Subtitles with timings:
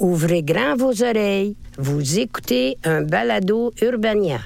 [0.00, 1.56] Ouvrez grand vos oreilles.
[1.76, 4.40] Vous écoutez un balado Urbania.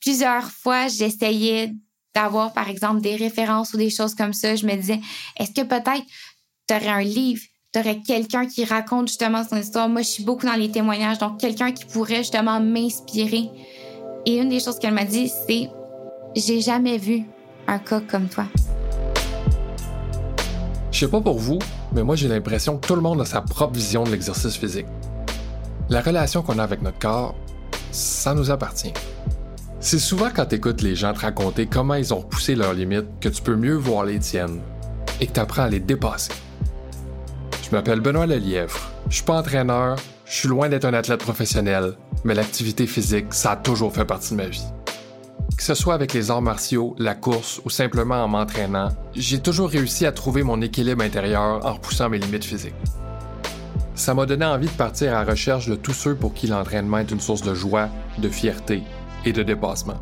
[0.00, 1.72] Plusieurs fois, j'essayais
[2.14, 4.54] d'avoir, par exemple, des références ou des choses comme ça.
[4.54, 5.00] Je me disais,
[5.38, 6.04] est-ce que peut-être
[6.66, 9.88] tu aurais un livre, tu aurais quelqu'un qui raconte justement son histoire?
[9.88, 13.50] Moi, je suis beaucoup dans les témoignages, donc quelqu'un qui pourrait justement m'inspirer.
[14.26, 15.70] Et une des choses qu'elle m'a dit, c'est
[16.36, 17.24] J'ai jamais vu
[17.66, 18.44] un cas comme toi.
[20.90, 21.58] Je sais pas pour vous,
[21.92, 24.86] mais moi j'ai l'impression que tout le monde a sa propre vision de l'exercice physique.
[25.88, 27.34] La relation qu'on a avec notre corps,
[27.90, 28.92] ça nous appartient.
[29.80, 33.20] C'est souvent quand tu écoutes les gens te raconter comment ils ont repoussé leurs limites
[33.20, 34.60] que tu peux mieux voir les tiennes
[35.20, 36.32] et que tu apprends à les dépasser.
[37.62, 38.90] Je m'appelle Benoît Lelièvre.
[39.08, 43.52] Je suis pas entraîneur, je suis loin d'être un athlète professionnel, mais l'activité physique, ça
[43.52, 44.64] a toujours fait partie de ma vie.
[45.56, 49.70] Que ce soit avec les arts martiaux, la course ou simplement en m'entraînant, j'ai toujours
[49.70, 52.74] réussi à trouver mon équilibre intérieur en repoussant mes limites physiques.
[53.94, 56.98] Ça m'a donné envie de partir à la recherche de tous ceux pour qui l'entraînement
[56.98, 58.84] est une source de joie, de fierté
[59.24, 59.98] et de dépassement.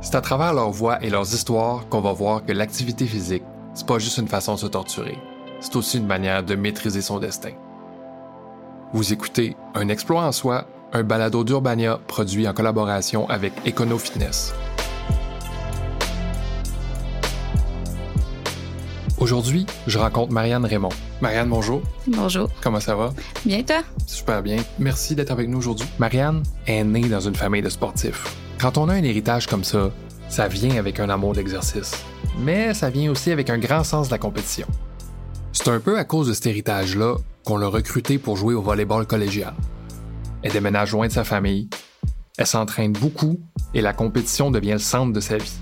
[0.00, 3.42] C'est à travers leurs voix et leurs histoires qu'on va voir que l'activité physique,
[3.74, 5.18] c'est pas juste une façon de se torturer,
[5.58, 7.52] c'est aussi une manière de maîtriser son destin.
[8.92, 14.54] Vous écoutez Un exploit en soi, un balado d'Urbania produit en collaboration avec Econo Fitness.
[19.18, 20.90] Aujourd'hui, je rencontre Marianne Raymond.
[21.20, 21.82] Marianne, bonjour.
[22.06, 22.48] Bonjour.
[22.62, 23.12] Comment ça va?
[23.44, 23.82] Bien, toi?
[24.06, 24.58] Super bien.
[24.78, 25.86] Merci d'être avec nous aujourd'hui.
[25.98, 28.36] Marianne est née dans une famille de sportifs.
[28.60, 29.90] Quand on a un héritage comme ça,
[30.28, 31.92] ça vient avec un amour d'exercice.
[32.38, 34.68] Mais ça vient aussi avec un grand sens de la compétition.
[35.52, 39.04] C'est un peu à cause de cet héritage-là qu'on l'a recrutée pour jouer au volleyball
[39.06, 39.54] collégial.
[40.42, 41.68] Elle déménage loin de sa famille,
[42.38, 43.40] elle s'entraîne beaucoup
[43.74, 45.58] et la compétition devient le centre de sa vie.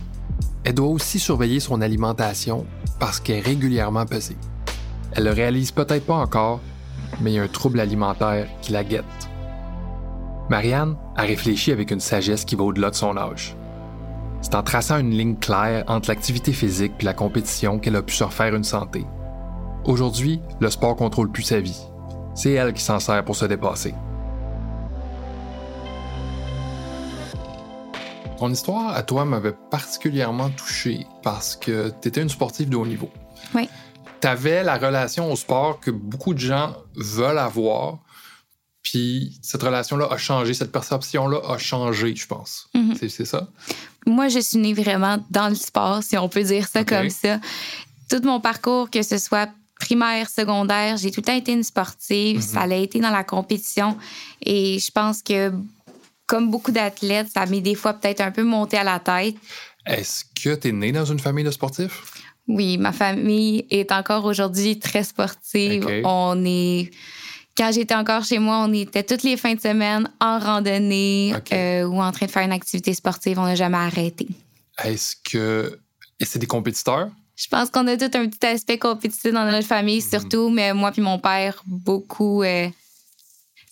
[0.65, 2.67] Elle doit aussi surveiller son alimentation
[3.01, 4.37] parce qu'elle est régulièrement pesée.
[5.13, 6.61] Elle le réalise peut-être pas encore,
[7.21, 9.05] mais il y a un trouble alimentaire qui la guette.
[10.51, 13.57] Marianne a réfléchi avec une sagesse qui va au-delà de son âge.
[14.43, 18.15] C'est en traçant une ligne claire entre l'activité physique et la compétition qu'elle a pu
[18.15, 19.07] se refaire une santé.
[19.87, 21.81] Aujourd'hui, le sport contrôle plus sa vie.
[22.35, 23.95] C'est elle qui s'en sert pour se dépasser.
[28.39, 32.87] Ton histoire à toi m'avait particulièrement touché parce que tu étais une sportive de haut
[32.87, 33.11] niveau.
[33.55, 33.69] Oui.
[34.21, 37.99] Tu avais la relation au sport que beaucoup de gens veulent avoir.
[38.83, 42.69] Puis cette relation-là a changé, cette perception-là a changé, je pense.
[42.75, 42.95] Mhm.
[42.97, 43.49] C'est ça?
[44.07, 47.41] Moi, je suis née vraiment dans le sport, si on peut dire ça comme ça.
[48.09, 49.49] Tout mon parcours, que ce soit
[49.81, 52.37] primaire, secondaire, j'ai tout le temps été une sportive.
[52.37, 52.43] Mhm.
[52.43, 53.97] Ça a été dans la compétition.
[54.45, 55.53] Et je pense que,
[56.27, 59.37] comme beaucoup d'athlètes, ça m'est des fois peut-être un peu monté à la tête.
[59.87, 62.03] Est-ce que tu es né dans une famille de sportifs?
[62.49, 65.87] Oui, ma famille est encore aujourd'hui très sportive.
[66.05, 66.91] On est.
[67.57, 71.85] Quand j'étais encore chez moi, on était toutes les fins de semaine en randonnée euh,
[71.85, 73.39] ou en train de faire une activité sportive.
[73.39, 74.27] On n'a jamais arrêté.
[74.85, 75.79] Est-ce que.
[76.21, 77.09] Et c'est des compétiteurs?
[77.35, 80.09] Je pense qu'on a tout un petit aspect compétitif dans notre famille, Mhm.
[80.11, 82.43] surtout, mais moi puis mon père, beaucoup.
[82.43, 82.69] euh,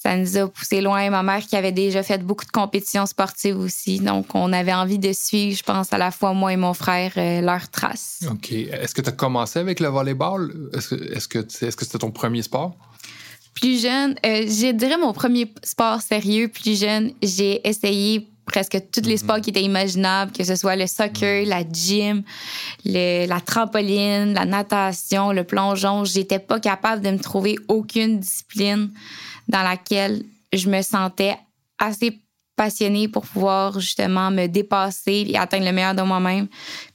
[0.05, 1.09] ça nous a poussé loin.
[1.09, 4.01] Ma mère qui avait déjà fait beaucoup de compétitions sportives aussi.
[4.01, 7.13] Donc, on avait envie de suivre, je pense, à la fois moi et mon frère,
[7.17, 8.21] euh, leurs traces.
[8.31, 8.53] OK.
[8.53, 10.53] Est-ce que tu as commencé avec le volleyball?
[10.75, 12.77] Est-ce que est-ce que est-ce que c'était ton premier sport?
[13.55, 19.01] Plus jeune, euh, je dirais mon premier sport sérieux, plus jeune, j'ai essayé presque tous
[19.03, 19.17] les Mhm.
[19.19, 22.23] sports qui étaient imaginables, que ce soit le soccer, la gym,
[22.85, 26.05] le- la trampoline, la natation, le plongeon.
[26.05, 28.91] J'étais pas capable de me trouver aucune discipline
[29.49, 31.37] dans laquelle je me sentais
[31.79, 32.19] assez
[32.57, 36.47] passionnée pour pouvoir justement me dépasser et atteindre le meilleur de moi-même.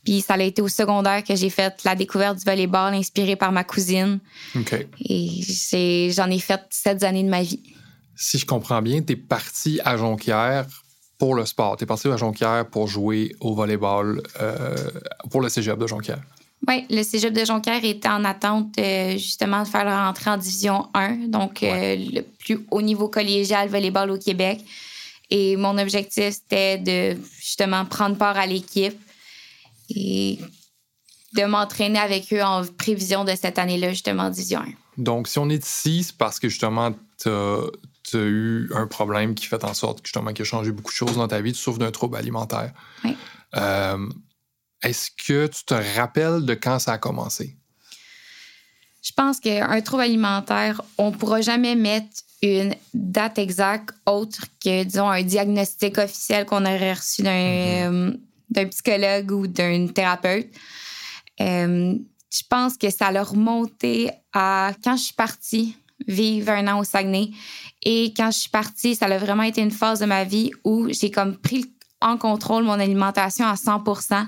[0.03, 3.51] Puis ça a été au secondaire que j'ai fait la découverte du volleyball inspirée par
[3.51, 4.19] ma cousine.
[4.55, 4.87] OK.
[5.01, 7.61] Et j'en ai fait sept années de ma vie.
[8.15, 10.66] Si je comprends bien, tu es parti à Jonquière
[11.17, 11.77] pour le sport.
[11.77, 14.75] Tu es parti à Jonquière pour jouer au volleyball euh,
[15.29, 16.21] pour le cégep de Jonquière.
[16.69, 20.38] Oui, le cégep de Jonquière était en attente euh, justement de faire leur entrée en
[20.38, 24.64] division 1, donc euh, le plus haut niveau collégial volleyball au Québec.
[25.32, 28.99] Et mon objectif, c'était de justement prendre part à l'équipe
[29.90, 30.38] et
[31.34, 34.66] de m'entraîner avec eux en prévision de cette année-là, justement, en division 1.
[34.99, 37.66] Donc, si on est ici, c'est parce que justement, tu as,
[38.14, 41.16] eu un problème qui fait en sorte que justement, qui a changé beaucoup de choses
[41.16, 41.52] dans ta vie.
[41.52, 42.73] Tu souffres d'un trouble alimentaire.
[43.03, 43.16] Oui.
[43.55, 44.08] Euh,
[44.81, 47.55] Est-ce que tu te rappelles de quand ça a commencé?
[49.02, 54.84] Je pense qu'un trouble alimentaire, on ne pourra jamais mettre une date exacte autre que,
[54.84, 58.14] disons, un diagnostic officiel qu'on aurait reçu d'un euh,
[58.49, 60.47] d'un psychologue ou d'un thérapeute.
[61.41, 61.96] Euh,
[62.31, 65.76] je pense que ça l'a remonté à quand je suis partie
[66.08, 67.31] vivre un an au Saguenay.
[67.84, 70.87] Et quand je suis partie, ça a vraiment été une phase de ma vie où
[70.90, 74.25] j'ai comme pris en contrôle mon alimentation à 100 Mm-hmm.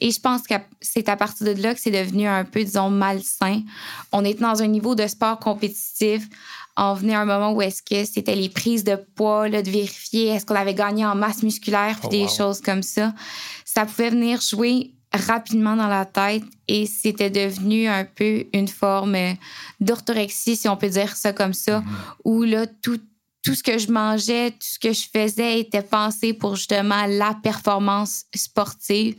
[0.00, 2.90] Et je pense que c'est à partir de là que c'est devenu un peu, disons,
[2.90, 3.62] malsain.
[4.12, 6.28] On est dans un niveau de sport compétitif.
[6.76, 9.70] On venait à un moment où est-ce que c'était les prises de poids, là, de
[9.70, 12.28] vérifier est-ce qu'on avait gagné en masse musculaire, puis Oh, des wow.
[12.28, 13.14] choses comme ça.
[13.64, 19.14] Ça pouvait venir jouer rapidement dans la tête et c'était devenu un peu une forme
[19.14, 19.32] euh,
[19.80, 21.82] d'orthorexie, si on peut dire ça comme ça,
[22.24, 23.00] où là, tout,
[23.46, 27.32] tout ce que je mangeais, tout ce que je faisais était pensé pour justement la
[27.40, 29.14] performance sportive,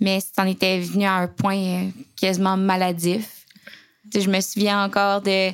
[0.00, 3.37] mais ça en était venu à un point euh, quasiment maladif.
[4.14, 5.50] Je me souviens encore de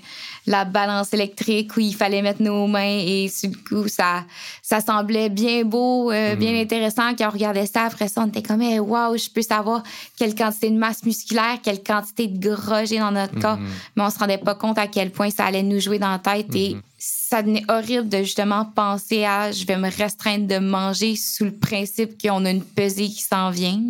[0.47, 4.25] la balance électrique où il fallait mettre nos mains et sur le coup, ça,
[4.63, 7.15] ça semblait bien beau, euh, bien intéressant.
[7.17, 9.83] Quand on regardait ça, après ça, on était comme, hey, wow, je peux savoir
[10.19, 13.59] quelle quantité de masse musculaire, quelle quantité de gras j'ai dans notre corps.
[13.97, 16.19] Mais on se rendait pas compte à quel point ça allait nous jouer dans la
[16.19, 21.17] tête et ça devenait horrible de justement penser à je vais me restreindre de manger
[21.17, 23.81] sous le principe qu'on a une pesée qui s'en vient.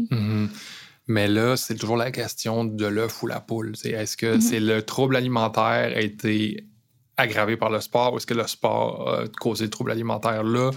[1.07, 1.15] Mhm.
[1.15, 3.77] Mais là, c'est toujours la question de l'œuf ou la poule.
[3.77, 6.65] C'est Est-ce que c'est le trouble alimentaire a été
[7.17, 10.43] aggravé par le sport ou est-ce que le sport a causé le trouble alimentaire?
[10.43, 10.71] Là,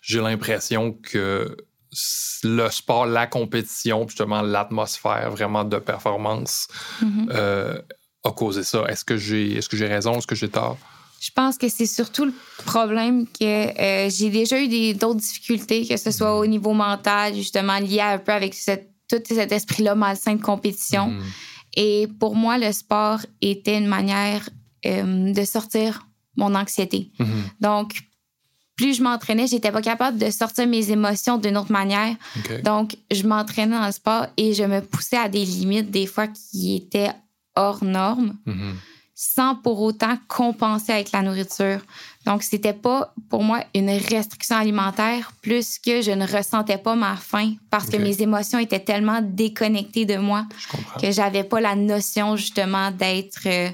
[0.00, 1.56] j'ai l'impression que
[2.42, 6.68] le sport, la compétition, justement l'atmosphère vraiment de performance
[7.30, 7.78] euh,
[8.24, 8.84] a causé ça.
[8.88, 10.14] Est-ce que j'ai est-ce que j'ai raison?
[10.14, 10.78] Est-ce que j'ai tort?
[11.20, 12.32] Je pense que c'est surtout le
[12.64, 17.78] problème que euh, j'ai déjà eu d'autres difficultés, que ce soit au niveau mental, justement
[17.78, 21.08] lié un peu avec cette, tout cet esprit-là malsain de compétition.
[21.08, 21.22] Mhm.
[21.74, 24.48] Et pour moi, le sport était une manière
[24.86, 26.06] euh, de sortir
[26.36, 27.10] mon anxiété.
[27.18, 27.26] Mhm.
[27.60, 28.02] Donc,
[28.76, 32.16] plus je m'entraînais, j'étais pas capable de sortir mes émotions d'une autre manière.
[32.64, 36.26] Donc, je m'entraînais dans le sport et je me poussais à des limites, des fois
[36.28, 37.10] qui étaient
[37.54, 38.74] hors normes, Mhm.
[39.24, 41.78] Sans pour autant compenser avec la nourriture.
[42.26, 47.14] Donc, c'était pas pour moi une restriction alimentaire, plus que je ne ressentais pas ma
[47.14, 51.76] faim parce que mes émotions étaient tellement déconnectées de moi Je que j'avais pas la
[51.76, 53.68] notion justement d'être euh,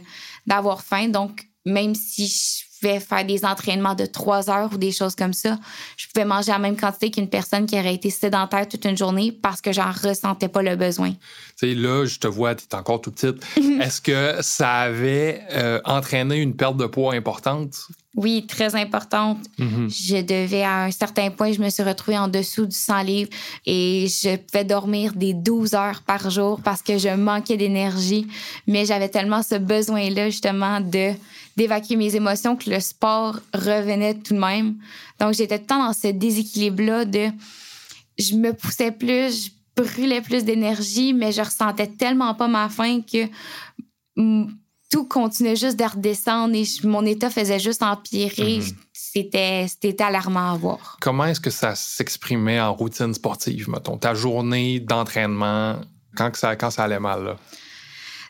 [0.47, 1.09] d'avoir faim.
[1.09, 5.33] Donc même si je pouvais faire des entraînements de trois heures ou des choses comme
[5.33, 5.59] ça
[5.97, 9.33] je pouvais manger la même quantité qu'une personne qui aurait été sédentaire toute une journée
[9.33, 11.11] parce que j'en ressentais pas le besoin
[11.59, 13.45] Tu sais, là, je te vois, tu es encore tout petite.
[13.83, 17.75] Est-ce que ça avait euh, entraîné une perte de poids importante?
[18.17, 19.89] oui très importante Mhm.
[19.91, 23.31] je devais à un certain point je me suis retrouvée en dessous du 100 livres
[23.67, 28.27] et je pouvais dormir des 12 heures par jour parce que je manquais d'énergie
[28.67, 31.13] mais j'avais tellement ce besoin là justement de
[31.59, 34.77] d'évacuer mes émotions que le sport revenait tout de même
[35.21, 37.27] donc j'étais tout le temps dans ce déséquilibre là de
[38.19, 39.51] je me poussais plus je
[39.83, 43.27] brûlais plus d'énergie mais je ressentais tellement pas ma faim que
[44.91, 48.59] tout continuait juste de redescendre et je- mon état faisait juste empirer.
[48.59, 48.65] Mhm.
[48.93, 50.97] C'était c'était alarmant à voir.
[51.01, 53.99] Comment est-ce que ça s'exprimait en routine sportive, mettons?
[53.99, 55.77] Ta journée d'entraînement,
[56.17, 57.37] quand, ça, quand ça allait mal, là?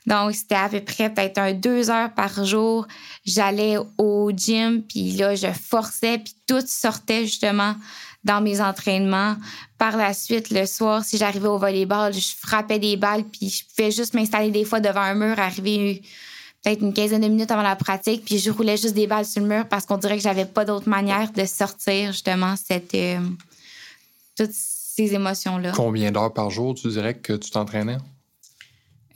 [0.08, 2.88] Donc, c'était à peu près peut-être un deux heures par jour.
[3.26, 7.74] J'allais au gym, puis là, je forçais, puis tout sortait justement
[8.24, 9.36] dans mes entraînements.
[9.76, 13.64] Par la suite, le soir, si j'arrivais au volleyball, je frappais des balles, puis je
[13.66, 16.02] pouvais juste m'installer des fois devant un mur, arriver
[16.64, 19.42] peut-être une quinzaine de minutes avant la pratique, puis je roulais juste des balles sur
[19.42, 23.20] le mur parce qu'on dirait que j'avais pas d'autre manière de sortir justement cette, euh,
[24.38, 25.72] toutes ces émotions-là.
[25.76, 27.98] Combien d'heures par jour tu dirais que tu t'entraînais?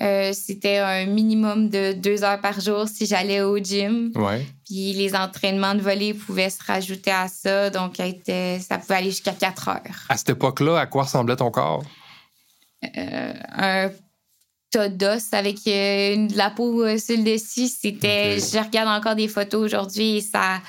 [0.00, 4.11] Euh, c'était un minimum de deux heures par jour si j'allais au gym.
[4.16, 4.44] Ouais.
[4.66, 7.70] Puis les entraînements de volley pouvaient se rajouter à ça.
[7.70, 10.06] Donc, ça pouvait aller jusqu'à quatre heures.
[10.08, 11.84] À cette époque-là, à quoi ressemblait ton corps?
[12.96, 13.90] Euh, un
[14.70, 17.68] tas d'os avec euh, une- de la peau sur le dessus.
[17.68, 18.38] C'était.
[18.40, 20.61] Je regarde encore des photos aujourd'hui et ça,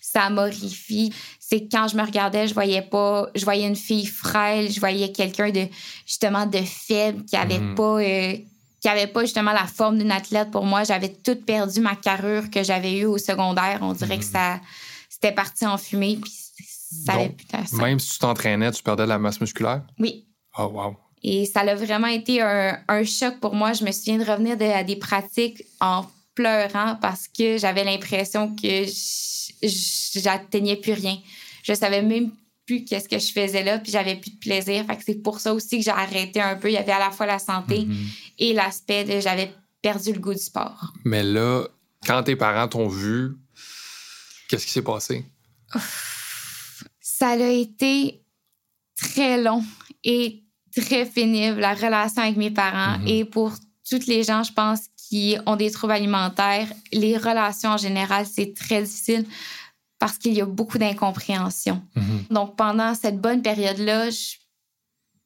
[0.00, 1.12] ça m'horrifie.
[1.38, 3.28] C'est quand je me regardais, je voyais pas.
[3.34, 5.66] Je voyais une fille frêle, je voyais quelqu'un de
[6.06, 7.74] justement de faible qui avait Mhm.
[7.74, 7.98] pas.
[8.00, 8.32] euh,
[8.80, 10.84] qui avait pas justement la forme d'une athlète pour moi.
[10.84, 13.80] J'avais tout perdu ma carrure que j'avais eue au secondaire.
[13.82, 14.60] On dirait que ça
[15.08, 16.32] c'était parti en fumée puis
[17.04, 17.76] ça avait Donc, plus.
[17.78, 19.82] Même si tu t'entraînais, tu perdais de la masse musculaire?
[19.98, 20.26] Oui.
[20.56, 20.96] Oh, wow.
[21.22, 23.72] Et ça a vraiment été un, un choc pour moi.
[23.72, 28.54] Je me souviens de revenir de, à des pratiques en pleurant parce que j'avais l'impression
[28.54, 28.84] que
[29.62, 31.18] j'atteignais plus rien.
[31.64, 32.30] Je savais même
[32.68, 34.84] plus qu'est-ce que je faisais là, puis j'avais plus de plaisir.
[34.86, 36.68] Fait que c'est pour ça aussi que j'ai arrêté un peu.
[36.68, 38.06] Il y avait à la fois la santé Mhm.
[38.38, 40.92] et l'aspect de j'avais perdu le goût du sport.
[41.04, 41.64] Mais là,
[42.06, 43.36] quand tes parents t'ont vu,
[44.48, 45.24] qu'est-ce qui s'est passé?
[47.00, 48.22] Ça a été
[48.96, 49.64] très long
[50.04, 50.42] et
[50.76, 52.98] très pénible, la relation avec mes parents.
[52.98, 53.08] Mhm.
[53.08, 53.52] Et pour
[53.88, 58.52] toutes les gens, je pense, qui ont des troubles alimentaires, les relations en général, c'est
[58.54, 59.24] très difficile
[59.98, 61.82] parce qu'il y a beaucoup d'incompréhension.
[61.96, 62.24] Mhm.
[62.30, 64.36] Donc, pendant cette bonne période-là, je,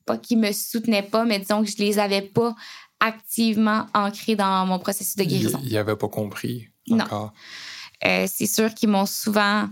[0.07, 2.55] pas qu'ils me soutenaient pas, mais disons que je les avais pas
[3.01, 5.61] activement ancrés dans mon processus de guérison.
[5.65, 7.31] Il avait pas compris Non.
[8.05, 9.69] Euh, c'est sûr qu'ils m'ont souvent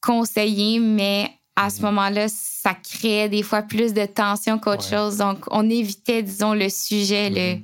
[0.00, 1.84] conseillé, mais à ce Mhm.
[1.86, 4.96] moment-là, ça créait des fois plus de tension qu'autre Ouais.
[4.98, 5.18] chose.
[5.18, 7.30] Donc, on évitait, disons, le sujet.
[7.30, 7.62] le- Mhm.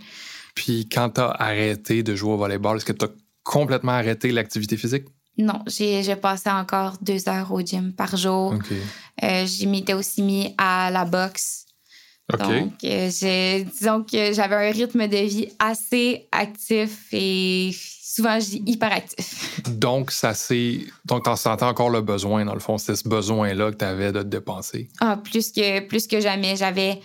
[0.55, 3.11] Puis quand tu as arrêté de jouer au volleyball, est-ce que tu as
[3.45, 5.05] complètement arrêté l'activité physique?
[5.39, 8.55] Non, j'ai j'ai passé encore deux heures au gym par jour.
[8.55, 8.73] OK.
[9.23, 11.65] Euh, je m'étais aussi mis à la boxe.
[12.37, 17.71] Donc, euh, disons que j'avais un rythme de vie assez actif et
[18.19, 19.63] souvent, je dis hyperactif.
[19.69, 20.81] Donc, ça c'est.
[21.07, 22.77] Donc, t'en sentais encore le besoin, dans le fond.
[22.77, 24.91] C'était ce besoin-là que tu avais de te dépenser.
[25.01, 26.57] Ah, plus que, plus que jamais.
[26.57, 27.01] J'avais,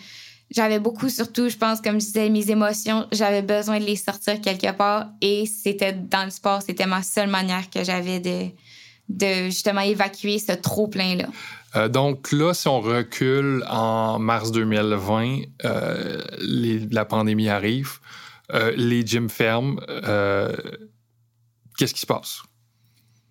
[0.54, 4.40] j'avais beaucoup, surtout, je pense, comme je disais, mes émotions, j'avais besoin de les sortir
[4.40, 8.46] quelque part et c'était dans le sport, c'était ma seule manière que j'avais de,
[9.10, 11.28] de justement évacuer ce trop-plein-là.
[11.76, 17.94] Euh, donc là, si on recule en mars 2020, euh, les- la pandémie arrive,
[18.54, 19.78] euh, les gyms ferment.
[21.78, 22.44] Qu'est-ce qui se passe?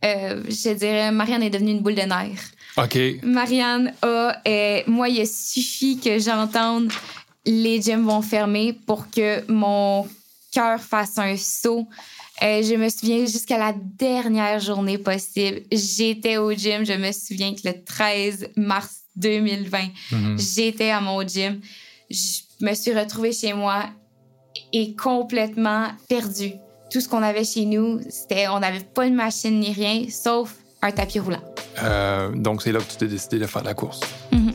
[0.03, 2.51] Je dirais, Marianne est devenue une boule de nerfs.
[2.77, 2.99] OK.
[3.23, 4.41] Marianne a.
[4.47, 6.91] euh, moi, il a suffi que j'entende
[7.45, 10.07] les gyms vont fermer pour que mon
[10.53, 11.89] cœur fasse un saut.
[12.43, 15.63] Euh, je me souviens jusqu'à la dernière journée possible.
[15.73, 16.85] J'étais au gym.
[16.87, 20.39] Je me souviens que le 13 mars 2020, Mhm.
[20.39, 21.61] j'étais à mon gym.
[22.11, 23.85] Je me suis retrouvée chez moi
[24.73, 26.53] et complètement perdue.
[26.91, 30.55] Tout ce qu'on avait chez nous, c'était on n'avait pas de machine ni rien, sauf
[30.81, 31.43] un tapis roulant.
[31.83, 34.01] Euh, donc, c'est là que tu t'es décidé de faire de la course.
[34.31, 34.53] Mhm.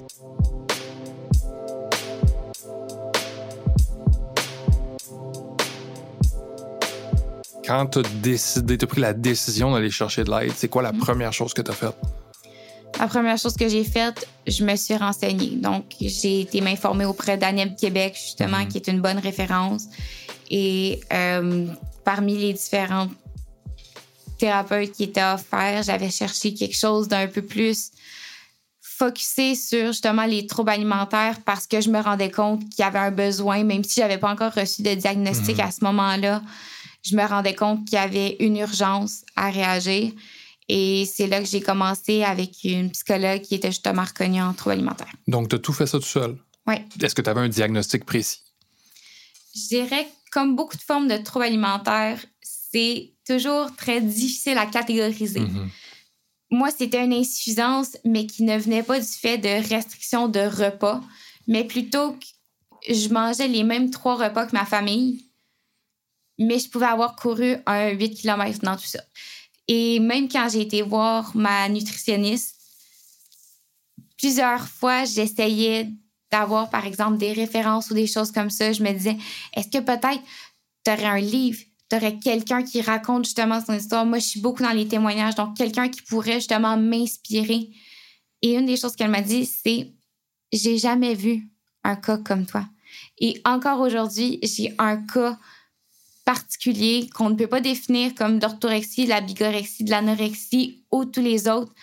[7.66, 10.94] Quand tu as décidé, as pris la décision d'aller chercher de l'aide, c'est quoi la
[10.94, 11.96] première chose que tu as faite?
[13.00, 15.58] La première chose que j'ai faite, je me suis renseignée.
[15.58, 18.68] Donc, j'ai été m'informer auprès d'ANEB Québec, justement, Mhm.
[18.70, 19.86] qui est une bonne référence.
[20.50, 21.66] Et euh,
[22.06, 23.08] parmi les différents
[24.38, 27.92] thérapeutes qui étaient offerts, j'avais cherché quelque chose d'un peu plus
[28.82, 33.00] focusé sur justement les troubles alimentaires parce que je me rendais compte qu'il y avait
[33.00, 35.66] un besoin, même si j'avais pas encore reçu de diagnostic Mhm.
[35.66, 36.42] à ce moment-là,
[37.04, 40.12] je me rendais compte qu'il y avait une urgence à réagir.
[40.70, 44.74] Et c'est là que j'ai commencé avec une psychologue qui était justement reconnue en troubles
[44.74, 45.14] alimentaires.
[45.28, 46.36] Donc, tu as tout fait ça tout seul?
[46.66, 46.76] Oui.
[47.02, 48.40] Est-ce que tu avais un diagnostic précis?
[49.56, 52.20] Je dirais que comme beaucoup de formes de troubles alimentaires,
[52.72, 55.42] c'est toujours très difficile à catégoriser.
[55.42, 55.70] Mhm.
[56.50, 61.02] Moi, c'était une insuffisance, mais qui ne venait pas du fait de restrictions de repas,
[61.48, 65.26] mais plutôt que je mangeais les mêmes trois repas que ma famille,
[66.40, 69.04] mais je pouvais avoir couru un 8 km dans tout ça.
[69.68, 72.56] Et même quand j'ai été voir ma nutritionniste,
[74.18, 75.90] plusieurs fois, j'essayais
[76.32, 78.72] d'avoir, par exemple, des références ou des choses comme ça.
[78.72, 79.18] Je me disais,
[79.56, 80.22] est-ce que peut-être
[80.84, 81.60] tu aurais un livre,
[81.90, 84.06] tu aurais quelqu'un qui raconte justement son histoire?
[84.06, 87.70] Moi, je suis beaucoup dans les témoignages, donc quelqu'un qui pourrait justement m'inspirer.
[88.42, 89.94] Et une des choses qu'elle m'a dit, c'est,
[90.52, 91.48] j'ai jamais vu
[91.84, 92.66] un cas comme toi.
[93.20, 95.38] Et encore aujourd'hui, j'ai un cas
[96.26, 101.22] particulier qu'on ne peut pas définir comme d'orthorexie, de la bigorexie, de l'anorexie ou tous
[101.22, 101.74] les autres.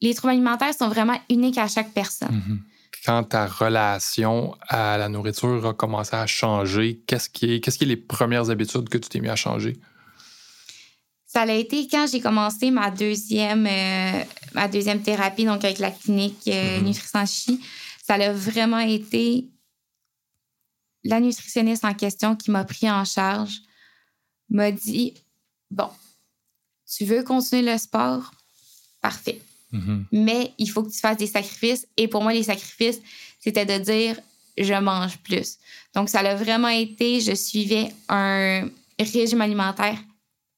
[0.00, 2.34] Les troubles alimentaires sont vraiment uniques à chaque personne.
[2.34, 2.60] Mhm.
[3.04, 7.84] Quand ta relation à la nourriture a commencé à changer, qu'est-ce qui est, qu'est-ce qui
[7.84, 9.76] est les premières habitudes que tu t'es mis à changer?
[11.26, 14.22] Ça a été quand j'ai commencé ma deuxième, euh,
[14.54, 16.84] ma deuxième thérapie, donc avec la clinique euh, Mhm.
[16.84, 17.60] Nutrition Chi.
[18.06, 19.48] Ça a vraiment été
[21.04, 23.62] la nutritionniste en question qui m'a pris en charge,
[24.50, 25.14] m'a dit
[25.70, 25.88] Bon,
[26.86, 28.30] tu veux continuer le sport?
[29.00, 29.40] Parfait.
[29.72, 30.06] Mhm.
[30.12, 31.86] Mais il faut que tu fasses des sacrifices.
[31.96, 33.00] Et pour moi, les sacrifices,
[33.40, 34.16] c'était de dire
[34.58, 35.56] je mange plus.
[35.94, 39.98] Donc, ça a vraiment été, je suivais un régime alimentaire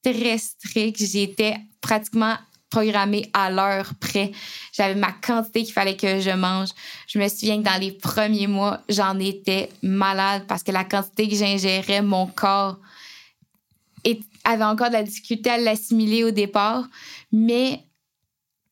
[0.03, 0.97] très strict.
[0.99, 2.35] J'étais pratiquement
[2.69, 4.31] programmée à l'heure près.
[4.73, 6.69] J'avais ma quantité qu'il fallait que je mange.
[7.07, 11.29] Je me souviens que dans les premiers mois, j'en étais malade parce que la quantité
[11.29, 12.77] que j'ingérais, mon corps
[14.43, 16.87] avait encore de la difficulté à l'assimiler au départ.
[17.31, 17.81] Mais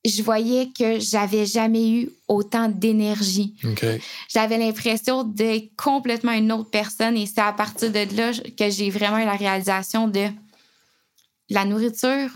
[0.05, 3.55] je voyais que j'avais jamais eu autant d'énergie.
[4.29, 8.89] J'avais l'impression d'être complètement une autre personne et c'est à partir de là que j'ai
[8.89, 10.27] vraiment eu la réalisation de
[11.50, 12.29] la nourriture,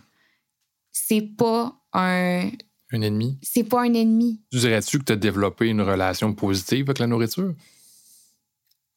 [0.91, 2.49] c'est pas un
[2.91, 3.37] Un ennemi?
[3.41, 4.41] c'est pas un ennemi.
[4.51, 7.53] Tu dirais-tu que tu as développé une relation positive avec la nourriture?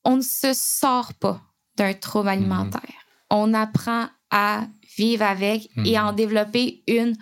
[0.04, 1.40] On ne se sort pas
[1.76, 2.82] d'un trouble alimentaire.
[3.30, 7.16] On apprend à vivre avec et à en développer une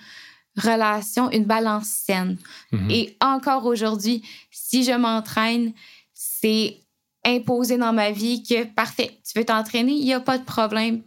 [0.59, 2.37] relation, une balance saine.
[2.73, 2.91] Mhm.
[2.91, 5.73] Et encore aujourd'hui, si je m'entraîne,
[6.15, 6.77] c'est
[7.25, 11.03] imposé dans ma vie que parfait, tu veux t'entraîner, il n'y a pas de problème.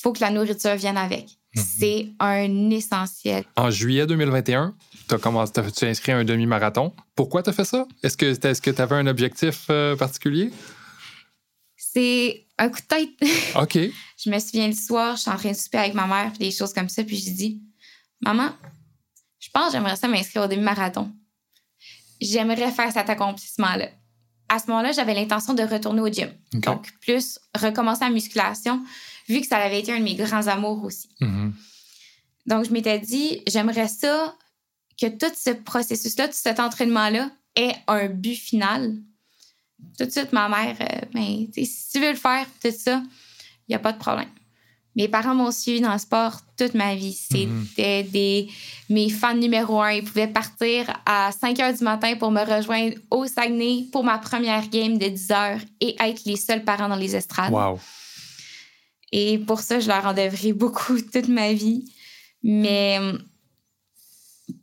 [0.00, 1.24] faut que la nourriture vienne avec.
[1.56, 1.64] Mhm.
[1.78, 3.44] C'est un essentiel.
[3.56, 4.76] En juillet 2021,
[5.08, 6.92] t'as commencé, t'as- tu as inscrit un demi-marathon.
[7.16, 7.84] Pourquoi tu as fait ça?
[8.04, 10.52] Est-ce que tu avais un objectif euh, particulier?
[11.76, 13.10] C'est un coup de tête.
[13.60, 13.78] OK.
[14.16, 16.38] je me souviens le soir, je suis en train de souper avec ma mère, puis
[16.40, 17.60] des choses comme ça, puis je dis
[18.20, 18.50] Maman,
[19.38, 21.12] je pense que j'aimerais ça m'inscrire au demi-marathon.
[22.20, 23.88] J'aimerais faire cet accomplissement-là.
[24.48, 26.30] À ce moment-là, j'avais l'intention de retourner au gym.
[26.52, 28.82] Donc, plus recommencer la musculation,
[29.28, 31.08] vu que ça avait été un de mes grands amours aussi.
[31.20, 31.54] Mhm.
[32.46, 34.34] Donc, je m'étais dit, j'aimerais ça
[35.00, 38.96] que tout ce processus-là, tout cet entraînement-là ait un but final.
[39.98, 43.02] Tout de suite, ma mère, euh, ben, si tu veux le faire, tout ça,
[43.68, 44.30] il n'y a pas de problème.
[44.96, 47.12] Mes parents m'ont suivi dans le sport toute ma vie.
[47.12, 48.48] C'était des
[48.88, 49.92] mes fans numéro un.
[49.92, 54.18] Ils pouvaient partir à 5 heures du matin pour me rejoindre au Saguenay pour ma
[54.18, 57.52] première game de 10 heures et être les seuls parents dans les estrades.
[57.52, 57.78] Wow.
[59.12, 61.84] Et pour ça, je leur en devrais beaucoup toute ma vie.
[62.42, 62.98] Mais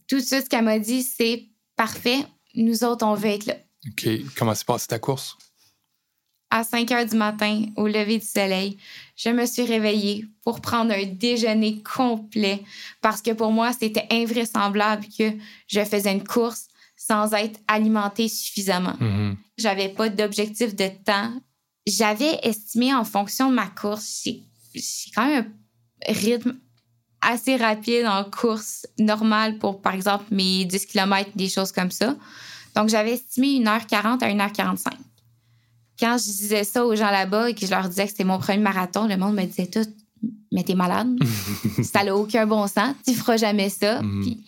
[0.08, 3.56] tout ça, ce qu'elle m'a dit, c'est parfait, nous autres, on veut être là.
[3.88, 4.08] OK.
[4.36, 5.38] Comment s'est passée ta course?
[6.56, 8.78] À 5 heures du matin, au lever du soleil,
[9.18, 12.64] je me suis réveillée pour prendre un déjeuner complet
[13.02, 15.34] parce que pour moi, c'était invraisemblable que
[15.68, 18.96] je faisais une course sans être alimentée suffisamment.
[19.02, 19.36] Mhm.
[19.58, 21.34] J'avais pas d'objectif de temps.
[21.86, 24.42] J'avais estimé en fonction de ma course, j'ai
[24.74, 25.52] j'ai quand même
[26.08, 26.56] un rythme
[27.20, 32.16] assez rapide en course normale pour, par exemple, mes 10 km, des choses comme ça.
[32.78, 34.94] Donc, j'avais estimé 1h40 à 1h45.
[36.00, 38.38] Quand je disais ça aux gens là-bas et que je leur disais que c'était mon
[38.40, 39.86] premier marathon, le monde me disait tout
[40.52, 41.18] Mais t'es malade.
[41.84, 42.96] ça n'a aucun bon sens.
[43.06, 44.02] Tu feras jamais ça.
[44.02, 44.22] Mhm.
[44.24, 44.44] Puis-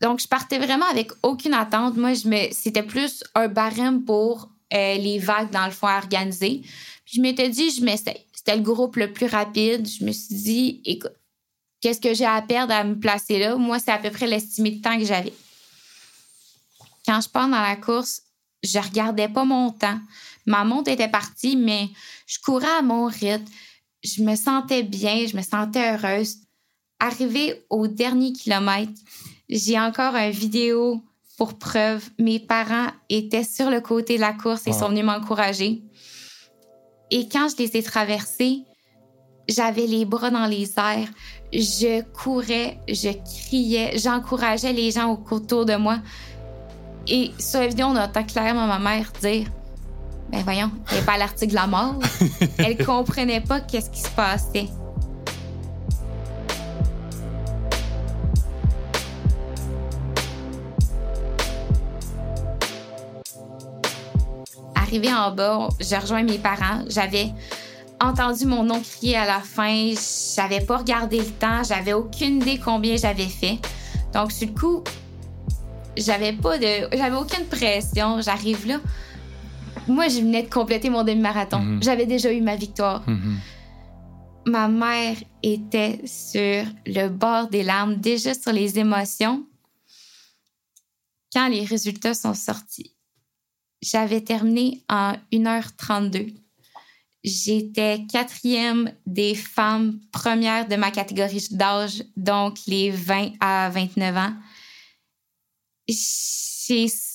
[0.00, 1.96] donc, je partais vraiment avec aucune attente.
[1.96, 5.98] Moi, je me, c'était plus un barème pour euh, les vagues, dans le fond, à
[5.98, 6.60] organiser.
[7.04, 8.26] Puis, je m'étais dit, je m'essaye.
[8.34, 9.86] C'était le groupe le plus rapide.
[9.88, 11.12] Je me suis dit, écoute,
[11.80, 13.54] qu'est-ce que j'ai à perdre à me placer là?
[13.54, 15.32] Moi, c'est à peu près l'estimé de temps que j'avais.
[17.06, 18.22] Quand je pars dans la course,
[18.62, 19.98] je regardais pas mon temps.
[20.46, 21.88] Ma montre était partie, mais
[22.26, 23.44] je courais à mon rythme.
[24.02, 26.36] Je me sentais bien, je me sentais heureuse.
[26.98, 28.92] Arrivé au dernier kilomètre,
[29.48, 31.02] j'ai encore une vidéo
[31.36, 32.08] pour preuve.
[32.18, 34.78] Mes parents étaient sur le côté de la course et Wow.
[34.78, 35.82] sont venus m'encourager.
[37.10, 38.62] Et quand je les ai traversés,
[39.48, 41.08] j'avais les bras dans les airs.
[41.52, 43.10] Je courais, je
[43.48, 45.98] criais, j'encourageais les gens au- autour de moi.
[47.08, 49.46] Et sur la vidéo, on entend clairement ma mère dire
[50.30, 51.98] Ben voyons, elle n'est pas à l'article de la mort.
[52.58, 54.68] elle comprenait pas qu'est-ce qui se passait.
[64.76, 66.84] Arrivée en bas, je rejoins mes parents.
[66.88, 67.32] J'avais
[68.00, 69.92] entendu mon nom crier à la fin.
[70.36, 71.64] J'avais pas regardé le temps.
[71.64, 73.58] J'avais aucune idée combien j'avais fait.
[74.12, 74.84] Donc, sur le coup,
[75.96, 76.96] j'avais pas de.
[76.96, 78.20] J'avais aucune pression.
[78.20, 78.80] J'arrive là.
[79.88, 81.58] Moi, je venais de compléter mon demi-marathon.
[81.58, 81.82] Mhm.
[81.82, 83.02] J'avais déjà eu ma victoire.
[83.08, 83.38] Mhm.
[84.46, 89.44] Ma mère était sur le bord des larmes, déjà sur les émotions.
[91.32, 92.94] Quand les résultats sont sortis,
[93.80, 96.34] j'avais terminé en 1h32.
[97.24, 104.34] J'étais quatrième des femmes premières de ma catégorie d'âge, donc les 20 à 29 ans.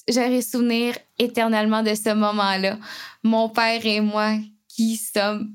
[0.09, 2.77] J'aurai souvenir éternellement de ce moment-là.
[3.23, 4.35] Mon père et moi
[4.67, 5.53] qui sommes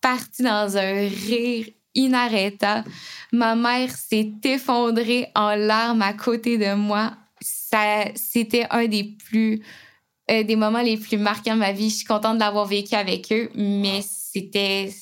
[0.00, 2.88] partis dans un rire inarrêtable.
[3.32, 7.12] Ma mère s'est effondrée en larmes à côté de moi.
[7.40, 9.62] Ça, c'était un des plus
[10.30, 11.90] euh, des moments les plus marquants de ma vie.
[11.90, 14.92] Je suis contente de l'avoir vécu avec eux, mais c'était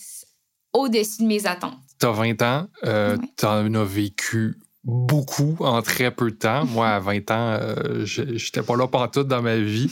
[0.73, 1.79] au-dessus de mes attentes.
[1.99, 3.27] T'as 20 ans, euh, Ouais.
[3.37, 6.65] t'en as vécu beaucoup en très peu de temps.
[6.67, 9.91] Moi, à 20 ans, euh, je- j'étais pas là pantoute dans ma vie.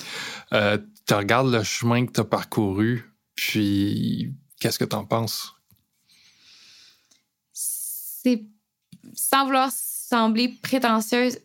[0.52, 5.52] Euh, tu regardes le chemin que t'as parcouru, puis qu'est-ce que t'en penses?
[7.52, 8.42] c'est
[9.14, 11.38] sans vouloir sembler prétentieuse,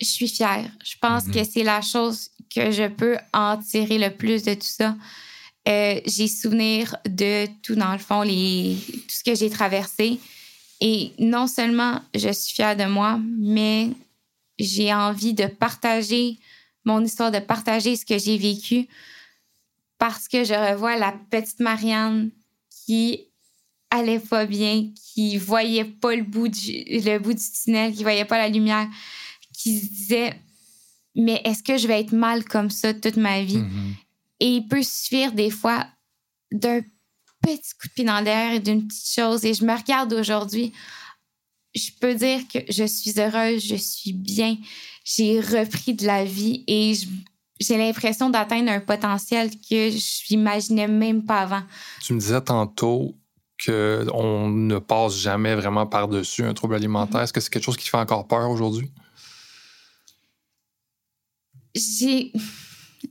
[0.00, 0.70] je suis fière.
[0.82, 1.34] Je pense Mhm.
[1.34, 4.96] que c'est la chose que je peux en tirer le plus de tout ça.
[5.68, 10.18] Euh, j'ai souvenir de tout, dans le fond, les, tout ce que j'ai traversé.
[10.86, 13.88] Et non seulement je suis fière de moi, mais
[14.58, 16.38] j'ai envie de partager
[16.84, 18.86] mon histoire, de partager ce que j'ai vécu
[19.98, 22.30] parce que je revois la petite Marianne
[22.68, 23.20] qui
[23.90, 28.26] allait pas bien, qui voyait pas le bout du, le bout du tunnel, qui voyait
[28.26, 28.86] pas la lumière,
[29.54, 30.34] qui se disait
[31.14, 33.56] mais est-ce que je vais être mal comme ça toute ma vie?
[33.56, 33.94] Mhm.
[34.40, 35.86] Et il peut suffire des fois
[36.52, 36.82] d'un
[37.44, 39.44] petit coup de pied dans l'air et d'une petite chose.
[39.44, 40.72] Et je me regarde aujourd'hui,
[41.74, 44.56] je peux dire que je suis heureuse, je suis bien,
[45.04, 46.94] j'ai repris de la vie et
[47.60, 51.62] j'ai l'impression d'atteindre un potentiel que je n'imaginais même pas avant.
[52.02, 53.14] Tu me disais tantôt
[53.64, 57.20] qu'on ne passe jamais vraiment par-dessus un trouble alimentaire.
[57.22, 58.90] Est-ce que c'est quelque chose qui te fait encore peur aujourd'hui?
[61.74, 62.32] j'ai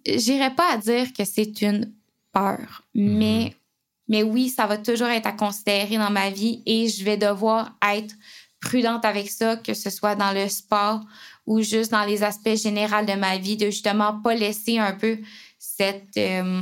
[0.06, 1.94] j'irais pas à dire que c'est une
[2.32, 3.18] peur Mhm.
[3.18, 3.56] mais
[4.08, 7.72] mais oui ça va toujours être à considérer dans ma vie et je vais devoir
[7.96, 8.14] être
[8.62, 11.02] prudente avec ça que ce soit dans le sport
[11.46, 15.18] ou juste dans les aspects généraux de ma vie de justement pas laisser un peu
[15.60, 16.62] cette euh,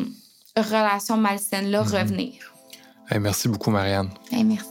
[0.57, 1.91] relation malsaine là Mhm.
[1.93, 2.33] revenir
[3.09, 4.09] Hey, merci beaucoup, Marianne.
[4.31, 4.69] Merci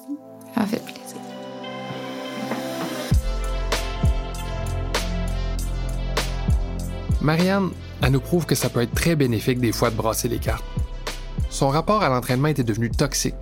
[0.55, 1.01] ça m'a fait plaisir
[7.21, 7.71] Marianne,
[8.03, 10.65] elle nous prouve que ça peut être très bénéfique des fois de brasser les cartes.
[11.51, 13.35] Son rapport à l'entraînement était devenu toxique,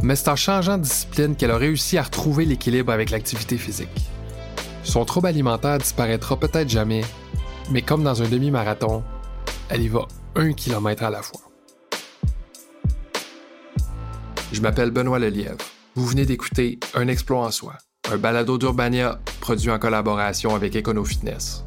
[0.00, 4.10] mais c'est en changeant de discipline qu'elle a réussi à retrouver l'équilibre avec l'activité physique.
[4.84, 7.02] Son trouble alimentaire disparaîtra peut-être jamais,
[7.70, 9.02] mais comme dans un demi-marathon,
[9.68, 11.40] elle y va un kilomètre à la fois.
[14.52, 15.58] Je m'appelle Benoît Lelièvre.
[15.96, 17.74] Vous venez d'écouter Un exploit en soi,
[18.12, 21.64] un balado d'Urbania produit en collaboration avec EconoFitness.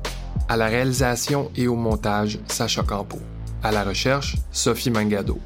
[0.47, 3.19] À la réalisation et au montage, Sacha Campo.
[3.63, 5.39] À la recherche, Sophie Mangado.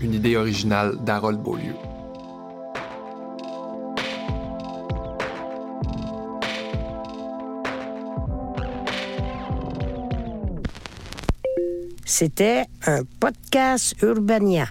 [0.00, 1.74] Une idée originale d'Harold Beaulieu.
[12.04, 14.68] C'était un podcast Urbania.